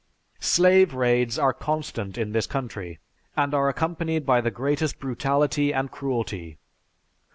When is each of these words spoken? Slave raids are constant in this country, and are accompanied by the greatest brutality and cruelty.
Slave 0.39 0.95
raids 0.95 1.37
are 1.37 1.53
constant 1.53 2.17
in 2.17 2.31
this 2.31 2.47
country, 2.47 2.97
and 3.37 3.53
are 3.53 3.69
accompanied 3.69 4.25
by 4.25 4.41
the 4.41 4.49
greatest 4.49 4.97
brutality 4.97 5.71
and 5.71 5.91
cruelty. 5.91 6.57